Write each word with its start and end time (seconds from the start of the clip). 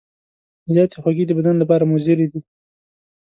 زیاتې 0.71 0.97
خوږې 1.01 1.25
د 1.27 1.31
بدن 1.39 1.55
لپاره 1.59 1.83
مضرې 1.91 2.27
دي. 2.31 2.39